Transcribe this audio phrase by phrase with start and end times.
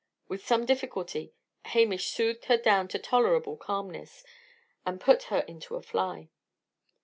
[0.27, 4.23] With some difficulty Hamish soothed her down to tolerable calmness,
[4.83, 6.31] and put her into a fly.